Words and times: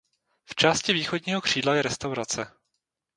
V 0.49 0.55
části 0.55 0.93
východního 0.93 1.41
křídla 1.41 1.75
je 1.75 1.81
restaurace. 1.81 2.47